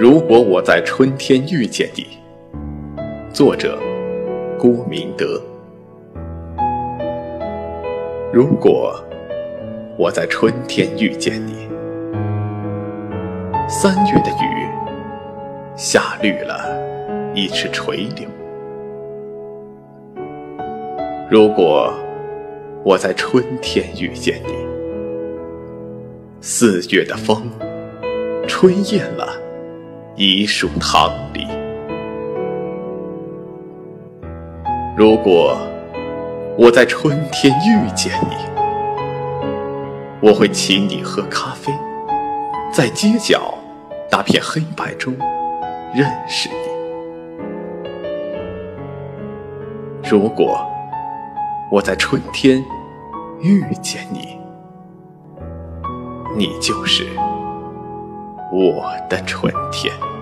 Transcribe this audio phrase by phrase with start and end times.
[0.00, 2.06] 如果我在春天遇见你，
[3.32, 3.76] 作者
[4.56, 5.42] 郭明德。
[8.32, 8.94] 如果
[9.98, 11.66] 我在春天遇见你，
[13.68, 14.68] 三月的雨
[15.74, 16.62] 下绿了
[17.34, 18.28] 一池垂柳。
[21.28, 21.92] 如果
[22.84, 24.52] 我在春天遇见你，
[26.40, 27.50] 四月的风
[28.46, 29.37] 吹艳了。
[30.20, 31.46] 一树棠梨。
[34.96, 35.56] 如果
[36.58, 38.34] 我在春天遇见你，
[40.20, 41.72] 我会请你喝咖啡，
[42.72, 43.54] 在街角
[44.10, 45.14] 那片黑白中
[45.94, 46.56] 认识你。
[50.10, 50.68] 如果
[51.70, 52.60] 我在春天
[53.40, 54.36] 遇见你，
[56.36, 57.06] 你就是。
[58.50, 60.17] 我的春天。